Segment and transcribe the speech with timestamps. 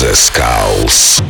[0.00, 1.20] The Skulls.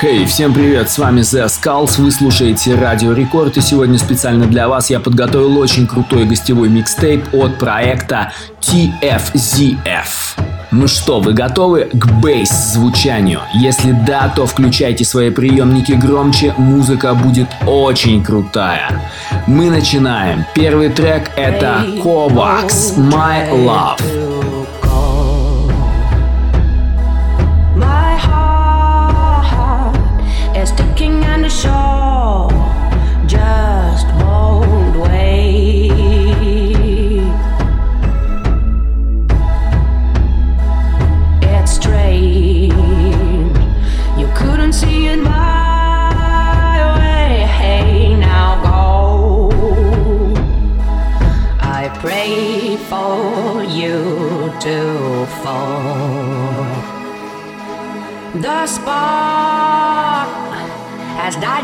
[0.00, 4.46] Хей, hey, всем привет, с вами The Skulls, вы слушаете Радио Рекорд, и сегодня специально
[4.46, 10.08] для вас я подготовил очень крутой гостевой микстейп от проекта TFZF.
[10.72, 13.42] Ну что, вы готовы к бейс-звучанию?
[13.54, 19.00] Если да, то включайте свои приемники громче, музыка будет очень крутая.
[19.46, 20.44] Мы начинаем.
[20.56, 24.31] Первый трек это Kovacs My Love.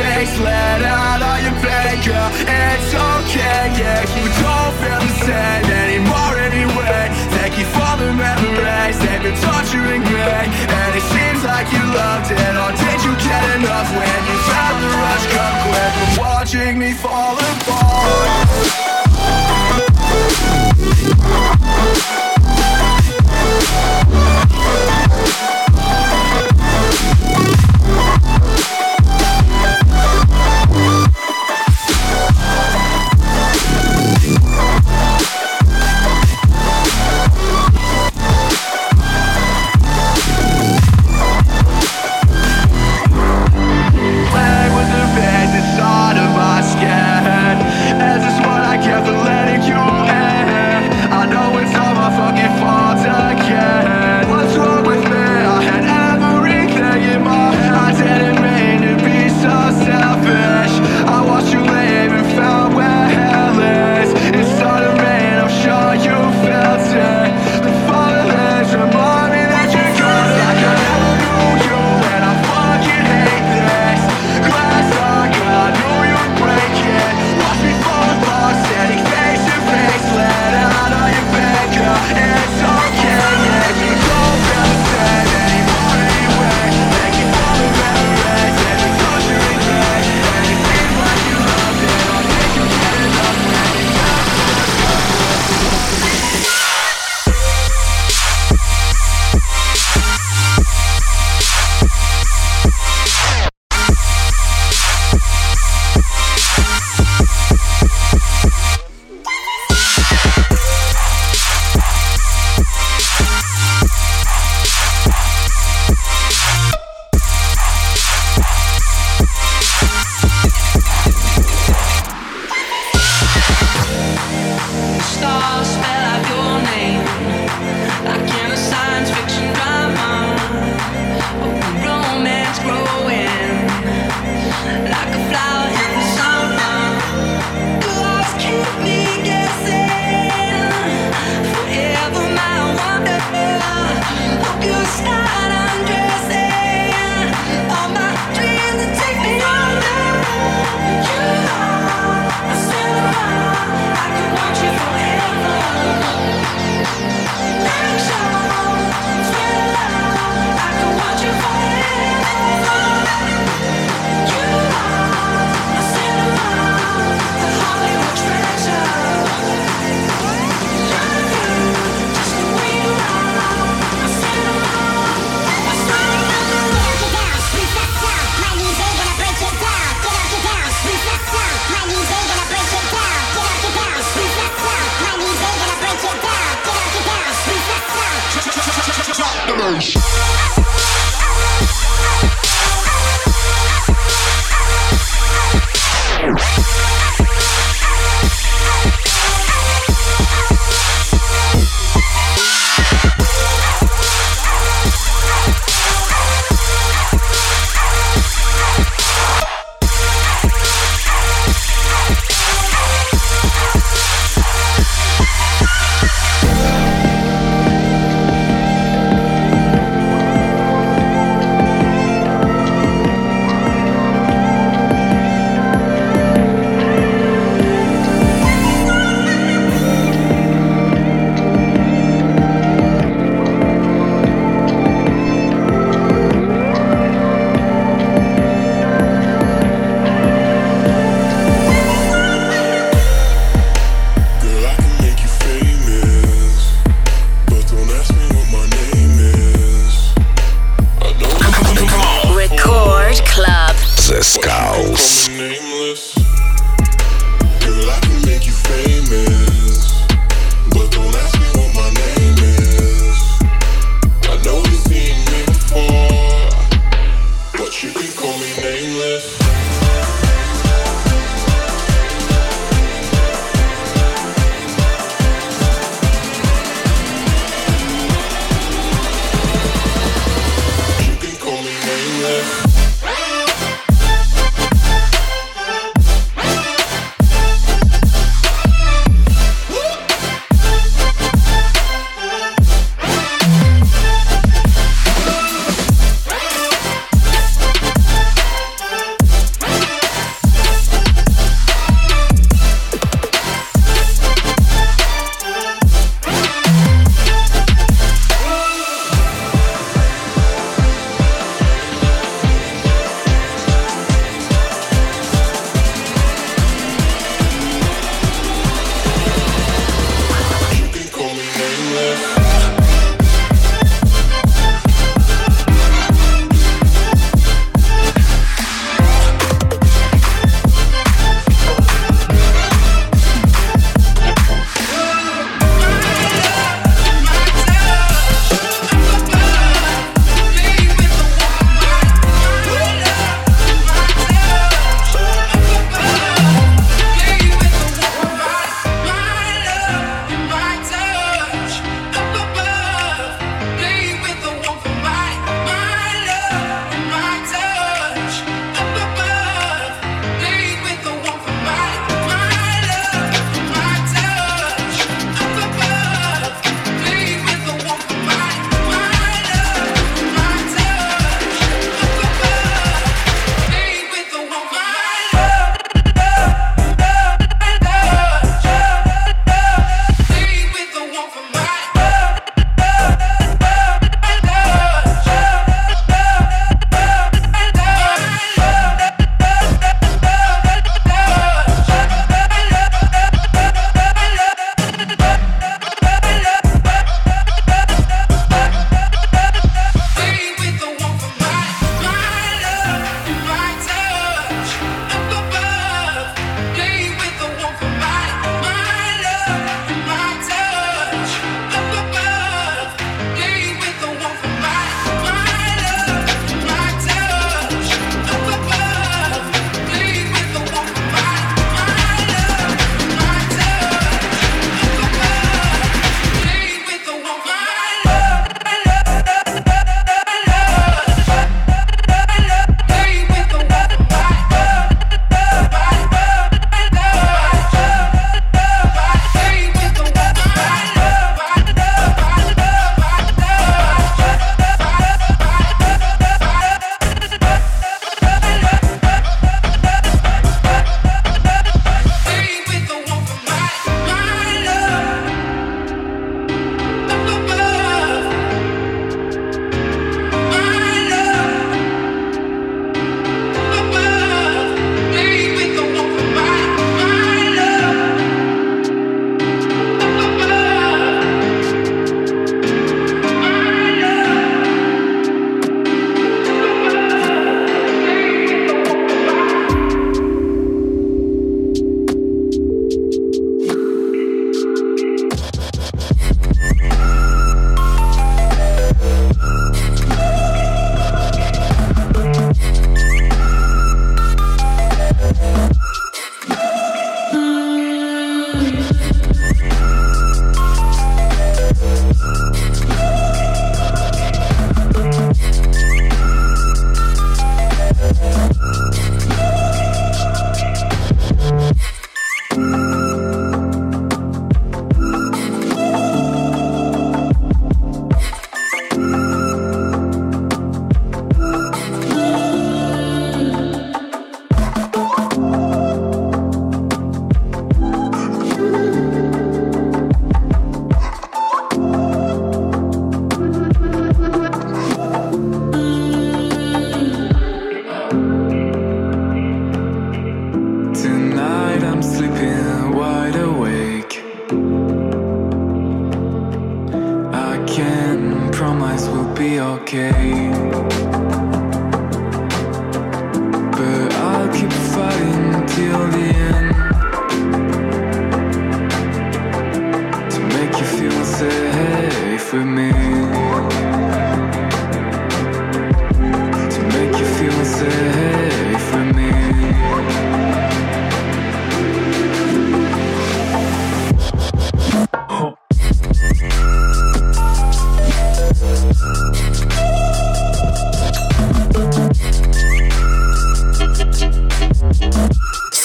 [0.03, 6.35] mistakes Let out all your anger It's okay, yeah You don't feel the same anymore
[6.39, 7.09] anyway.
[7.39, 10.23] Thank you for the memories They've been torturing me.
[10.79, 13.89] And it seems like you loved it Or did you get enough?
[13.95, 18.42] When you found the rush come quick From watching me fall apart.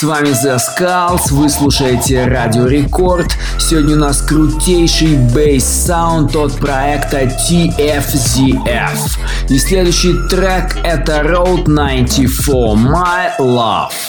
[0.07, 3.35] вами The Skulls, вы слушаете Радио Рекорд.
[3.59, 9.19] Сегодня у нас крутейший бейс-саунд от проекта TFZF.
[9.49, 12.29] И следующий трек это Road 94
[12.75, 14.06] My Love.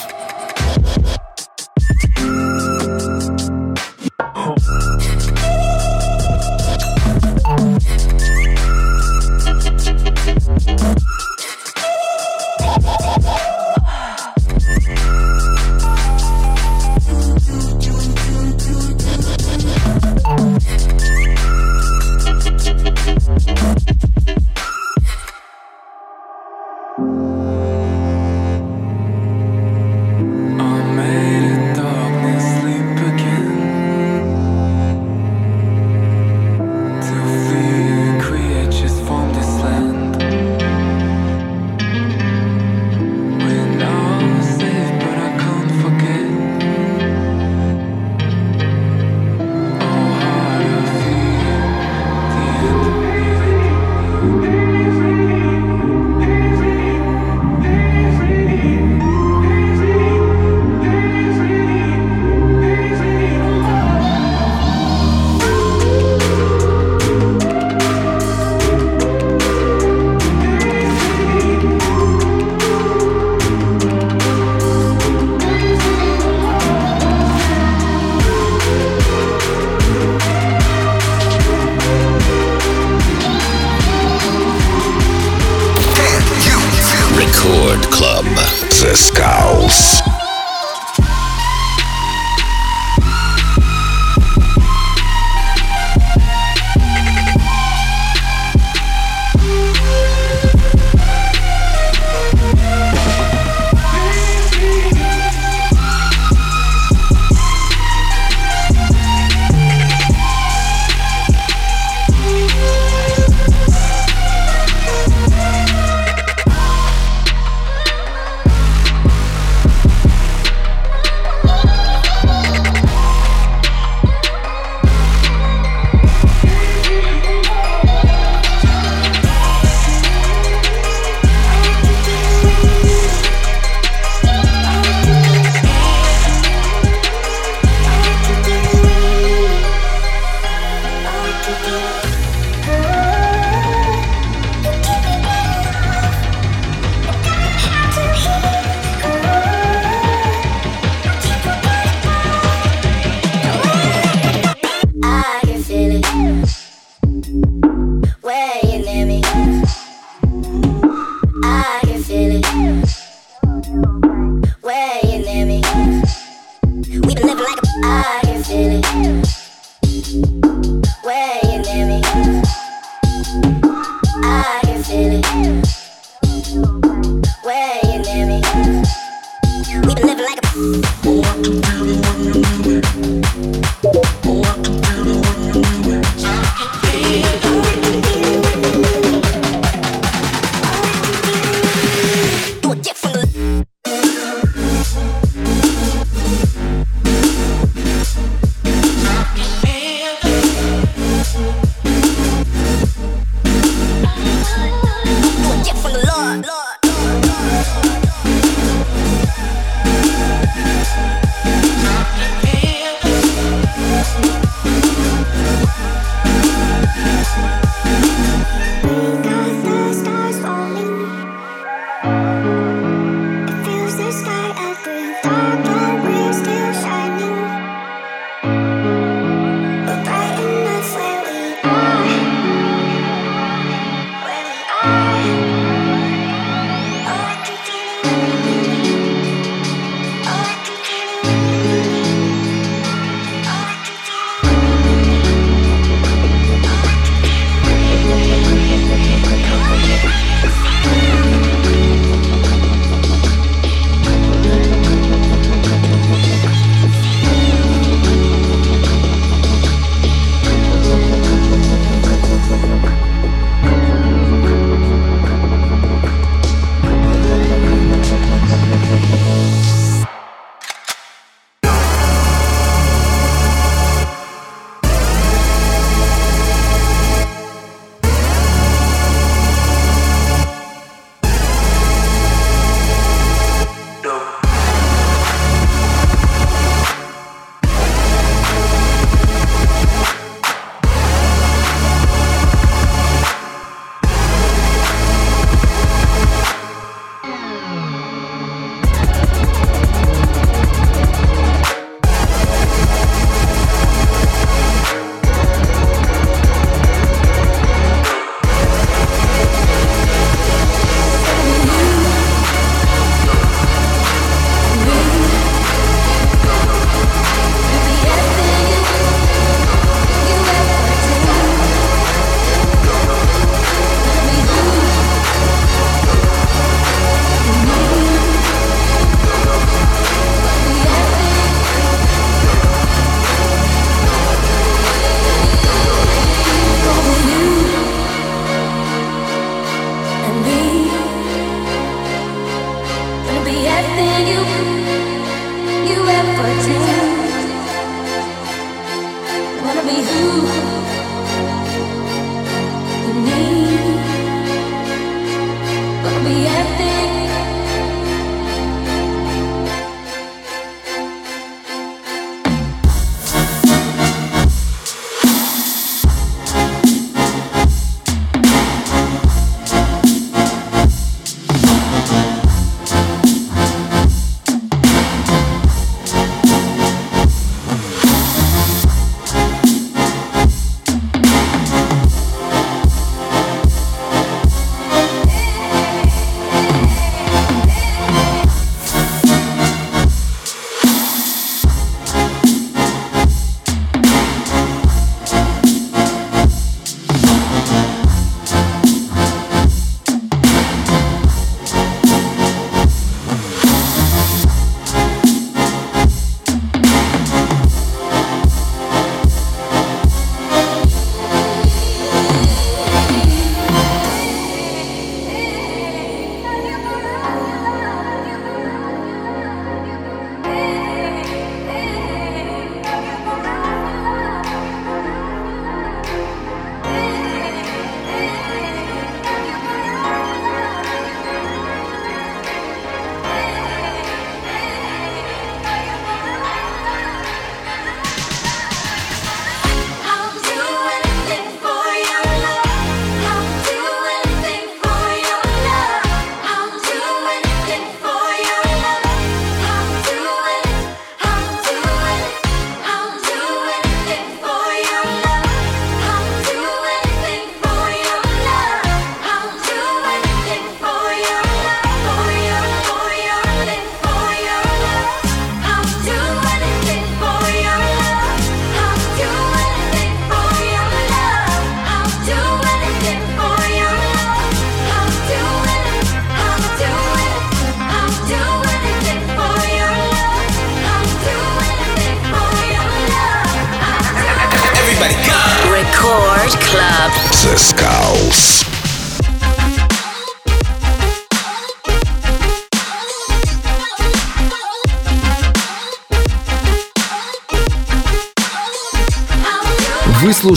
[180.59, 181.78] What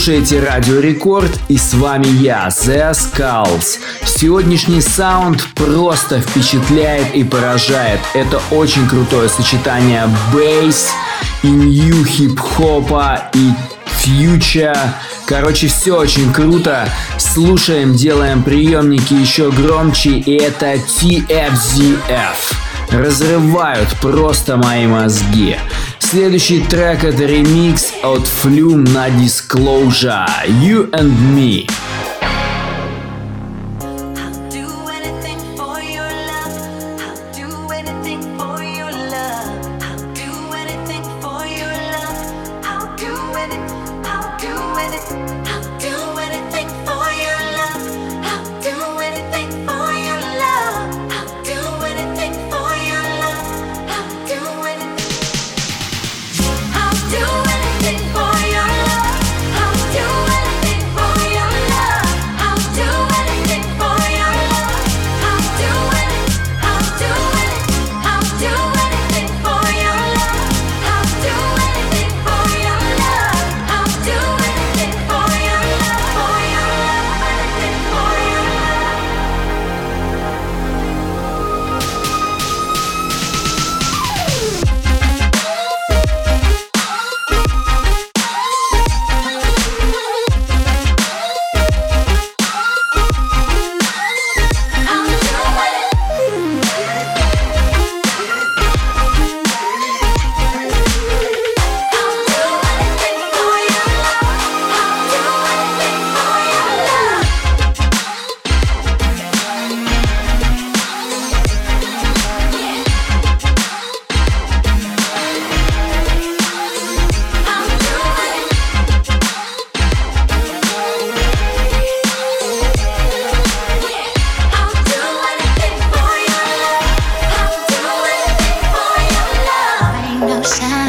[0.02, 3.78] слушаете Радио Рекорд и с вами я, The Skulls.
[4.04, 8.00] Сегодняшний саунд просто впечатляет и поражает.
[8.16, 10.90] Это очень крутое сочетание бейс
[11.44, 13.52] и нью хип-хопа и
[13.86, 14.74] фьюча.
[15.28, 16.90] Короче, все очень круто.
[17.20, 22.56] Слушаем, делаем приемники еще громче, и это TFZF.
[22.90, 25.58] Разрывают просто мои мозги.
[26.12, 31.70] Следующий трек это ремикс от Flume на Disclosure You and Me.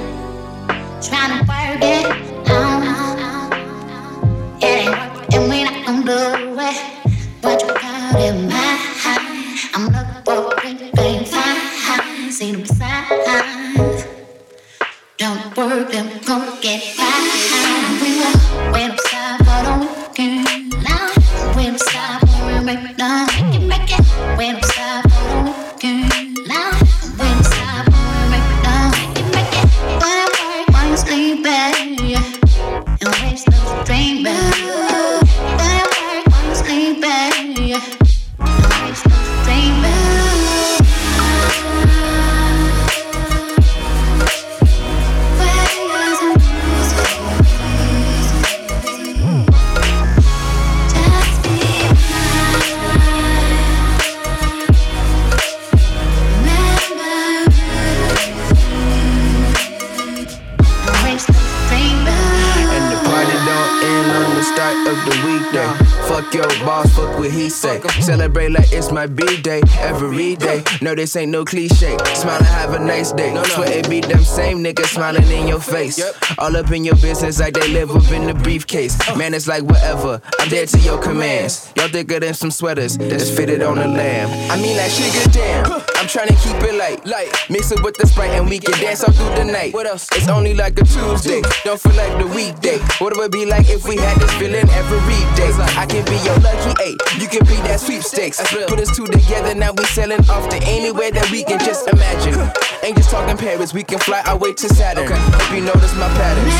[71.07, 71.97] this ain't no cliche.
[72.15, 73.33] Smile and have a nice day.
[73.45, 75.97] Swear it be them same niggas smiling in your face.
[76.01, 76.15] Yep.
[76.39, 78.99] All up in your business like they live up in the briefcase.
[79.09, 79.15] Oh.
[79.15, 80.21] Man, it's like whatever.
[80.41, 81.73] I'm dead to your commands.
[81.77, 84.29] Y'all thicker than some sweaters that's fitted on a lamb.
[84.51, 85.96] I mean like sugar damn.
[86.07, 87.35] I'm trying to keep it light, light.
[87.51, 89.75] Mix it with the sprite and we can dance all through the night.
[89.75, 90.07] What else?
[90.13, 91.43] It's only like a Tuesday.
[91.65, 92.79] Don't feel like the weekday.
[93.03, 95.01] What would it be like if we had this feeling every
[95.35, 95.51] day?
[95.75, 97.03] I can be your lucky eight.
[97.19, 98.39] You can be that sweepstakes.
[98.69, 102.39] Put us two together, now we sailing off to anywhere that we can just imagine.
[102.85, 105.11] Ain't just talking Paris, we can fly our way to Saturn.
[105.11, 106.55] Hope you notice my patterns.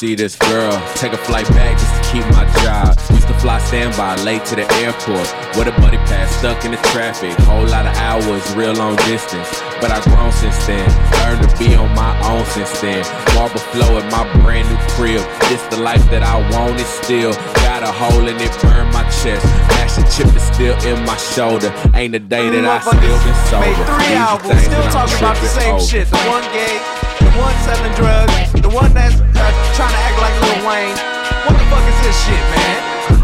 [0.00, 0.72] See this girl.
[0.94, 2.96] Take a flight back just to keep my job.
[3.12, 6.80] Used to fly standby late to the airport with a buddy pass stuck in the
[6.88, 7.36] traffic.
[7.44, 9.60] Whole lot of hours, real long distance.
[9.76, 10.88] But I've grown since then.
[11.20, 13.04] Learned to be on my own since then.
[13.36, 15.20] Marble flow in my brand new crib.
[15.52, 16.80] This the life that I want.
[16.80, 19.44] It still got a hole in it, burn my chest.
[19.76, 21.68] Mash chip is still in my shoulder.
[21.92, 23.68] Ain't a day that I still been sober.
[23.68, 25.84] Made three albums, still talking about the same over.
[25.84, 26.08] shit.
[26.08, 26.99] The one gay, the
[27.40, 30.96] one selling drugs, the one that's uh, trying to act like Lil Wayne.
[31.48, 32.78] What the fuck is this shit, man?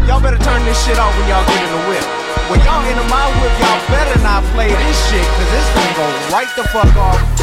[0.09, 2.05] Y'all better turn this shit off when y'all get in the whip.
[2.49, 6.07] When y'all enter my whip, y'all better not play this shit, cause it's gonna go
[6.33, 7.36] right the fuck off.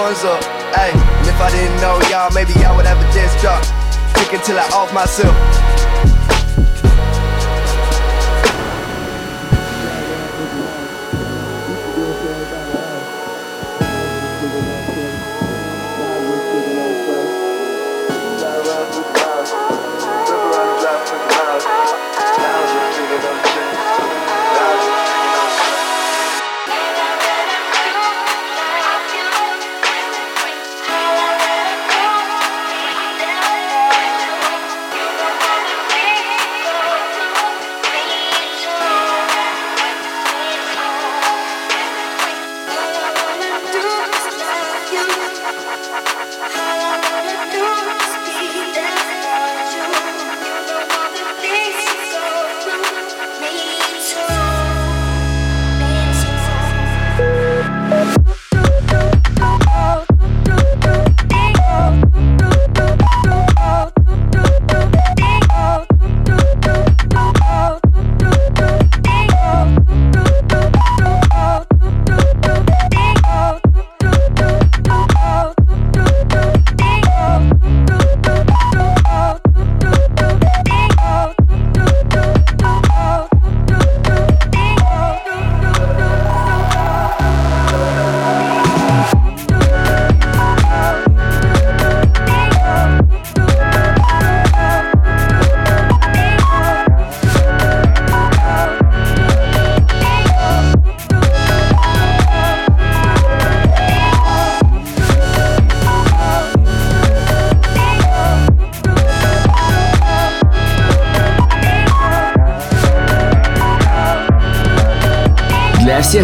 [0.00, 0.42] Up.
[0.74, 3.62] Ay, and if I didn't know y'all, maybe y'all would have a disc drop.
[4.14, 5.36] Kick until I off myself.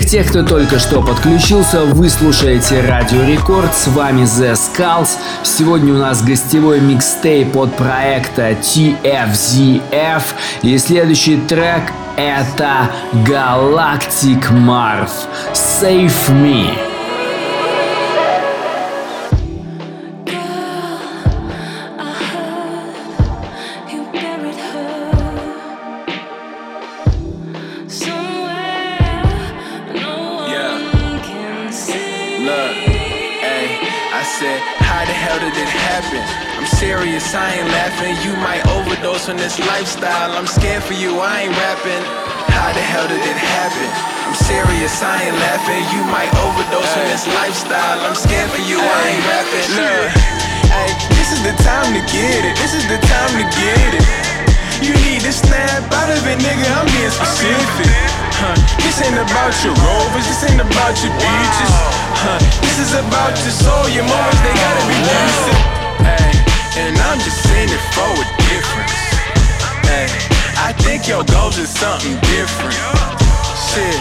[0.06, 5.08] Всех тех, кто только что подключился, вы слушаете Радио Рекорд, с вами The Skulls.
[5.42, 10.22] Сегодня у нас гостевой микстейп от проекта TFZF.
[10.62, 11.82] И следующий трек
[12.16, 12.90] это
[13.26, 15.10] Galactic Marv
[15.52, 16.85] Save Me.
[39.76, 40.32] Lifestyle.
[40.32, 42.04] I'm scared for you, I ain't rapping.
[42.48, 43.88] How the hell did it happen?
[44.24, 45.84] I'm serious, I ain't laughing.
[45.92, 48.00] You might overdose on this lifestyle.
[48.08, 49.68] I'm scared for you, I ain't rapping.
[49.76, 50.08] Look,
[50.72, 50.88] hey,
[51.20, 52.56] this is the time to get it.
[52.56, 54.06] This is the time to get it.
[54.80, 56.66] You need to snap out of it, nigga.
[56.72, 57.92] I'm being specific.
[58.40, 58.56] Huh.
[58.80, 61.72] This ain't about your rovers, this ain't about your beaches.
[62.24, 62.40] Huh.
[62.64, 65.58] This is about your soul, your moments, they gotta be lucid.
[66.00, 66.32] Hey.
[66.80, 68.95] And I'm just in it for a difference.
[69.86, 70.06] Hey,
[70.58, 72.76] I think your goals is something different.
[73.70, 73.98] Shit,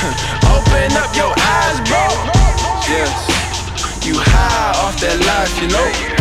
[0.54, 2.04] open up your eyes, bro.
[2.88, 3.12] Yes,
[4.06, 6.15] you high off that life, you know.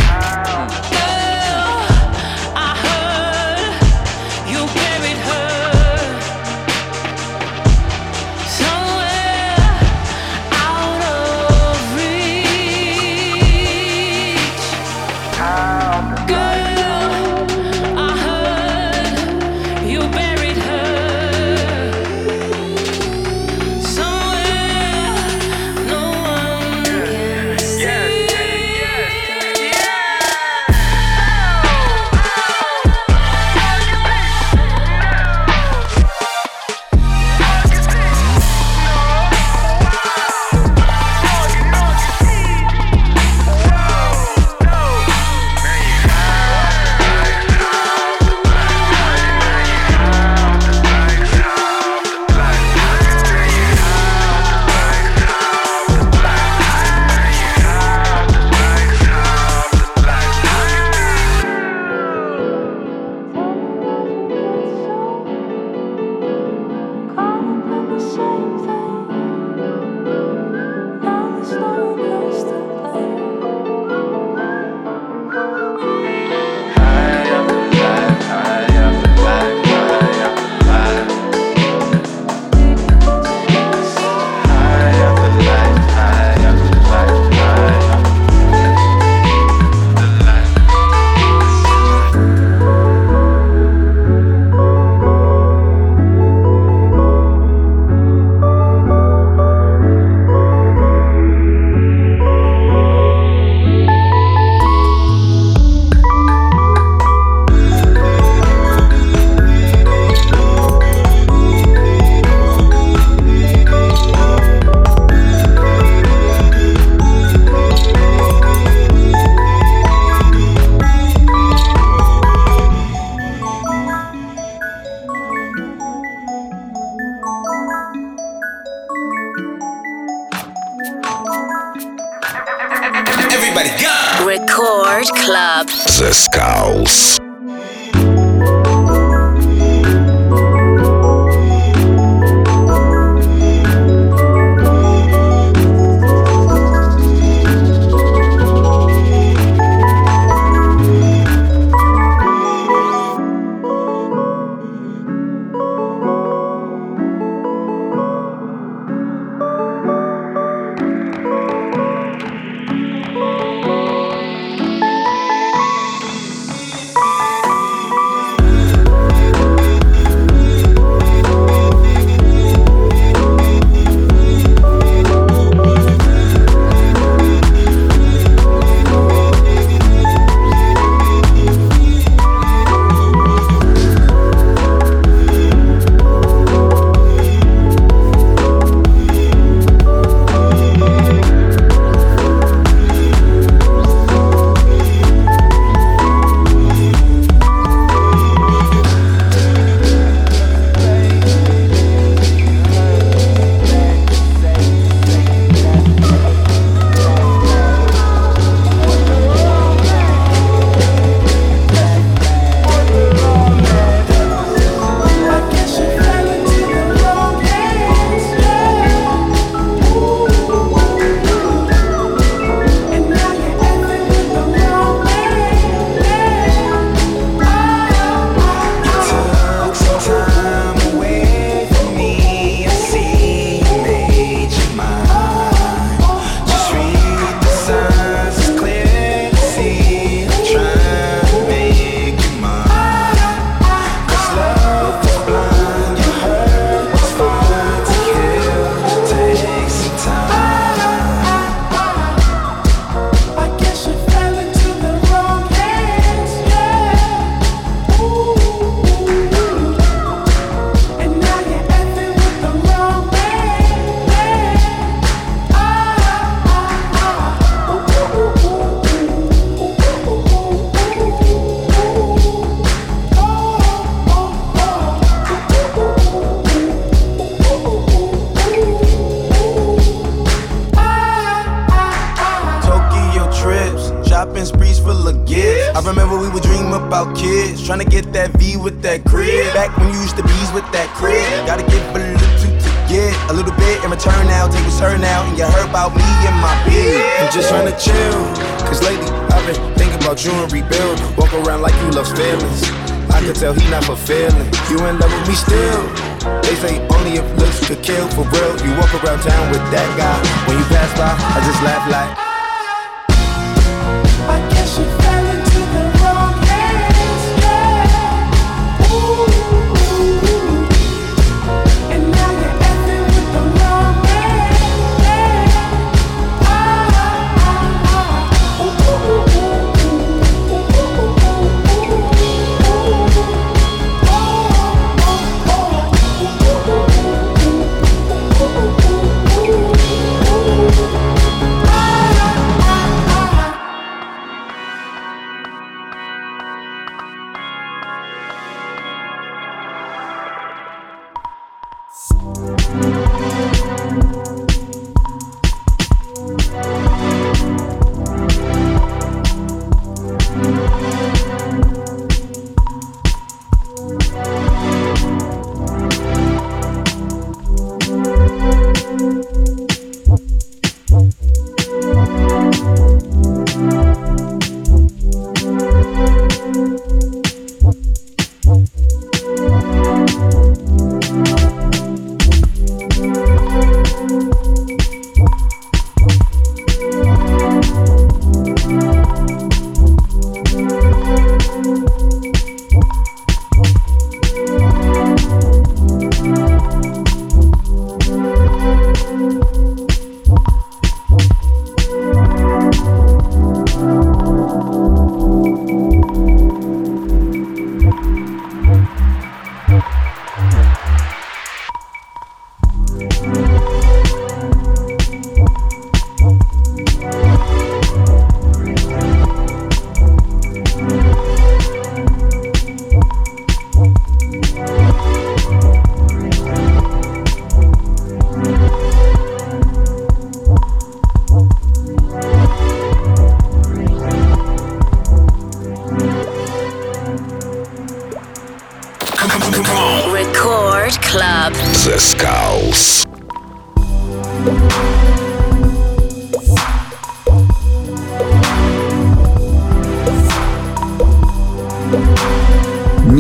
[136.45, 137.24] House.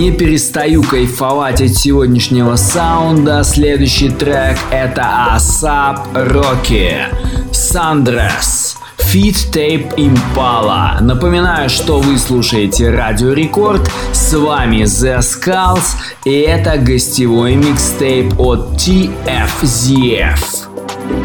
[0.05, 3.43] не перестаю кайфовать от сегодняшнего саунда.
[3.43, 7.07] Следующий трек это Асап Роки.
[7.51, 8.77] Сандрес.
[8.99, 11.01] Fit Tape Impala.
[11.01, 18.75] Напоминаю, что вы слушаете Радио Рекорд, с вами The Skulls, и это гостевой микстейп от
[18.75, 20.67] TFZF.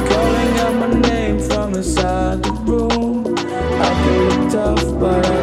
[0.09, 3.37] Calling out my name from the side of the room.
[3.78, 5.39] I do tough, but I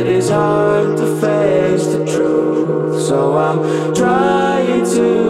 [0.00, 3.02] it is hard to face the truth.
[3.02, 5.29] So I'm trying to.